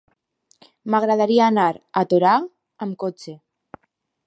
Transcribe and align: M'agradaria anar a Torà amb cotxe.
M'agradaria 0.93 1.43
anar 1.49 1.67
a 2.03 2.03
Torà 2.15 2.33
amb 2.87 2.99
cotxe. 3.07 3.37